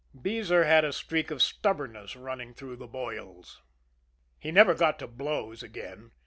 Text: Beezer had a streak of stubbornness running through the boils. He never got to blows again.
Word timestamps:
Beezer 0.19 0.63
had 0.63 0.83
a 0.83 0.91
streak 0.93 1.29
of 1.29 1.43
stubbornness 1.43 2.15
running 2.15 2.55
through 2.55 2.75
the 2.77 2.87
boils. 2.87 3.61
He 4.39 4.51
never 4.51 4.73
got 4.73 4.97
to 4.97 5.05
blows 5.07 5.61
again. 5.61 6.09